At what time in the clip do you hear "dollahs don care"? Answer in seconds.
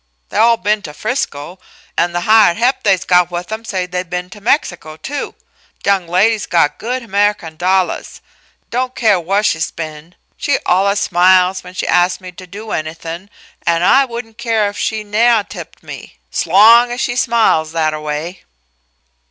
7.55-9.19